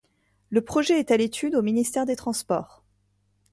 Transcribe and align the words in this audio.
Le 0.49 0.61
projet 0.61 0.97
est 0.99 1.11
à 1.11 1.17
l’étude 1.17 1.53
au 1.53 1.61
ministère 1.61 2.07
des 2.07 2.15
transports. 2.15 2.83